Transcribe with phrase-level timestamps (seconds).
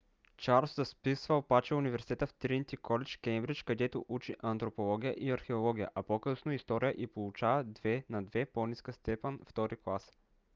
[0.37, 6.51] чарлз записва обаче университета в тринити колидж кеймбридж където учи антропология и археология а по-късно
[6.51, 10.11] и история и получава 2:2 по-ниска степен втори клас